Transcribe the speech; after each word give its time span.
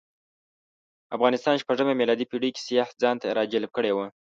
افغانستان 1.15 1.55
شپږمه 1.63 1.93
میلادي 2.01 2.25
پېړۍ 2.31 2.49
کې 2.55 2.61
سیاح 2.67 2.89
ځانته 3.01 3.27
راجلب 3.39 3.71
کړی 3.77 3.91
و. 3.93 3.97